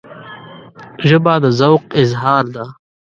ژبه 1.07 1.33
د 1.43 1.45
ذوق 1.59 1.83
اظهار 2.01 2.45
ده 2.55 2.65